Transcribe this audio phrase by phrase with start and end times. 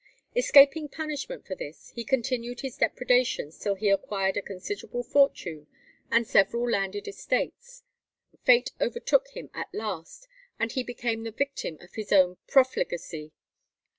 [0.35, 5.67] Escaping punishment for this, he continued his depredations till he acquired a considerable fortune
[6.09, 7.83] and several landed estates.
[8.43, 10.27] Fate overtook him at last,
[10.59, 13.31] and he became the victim of his own profligacy.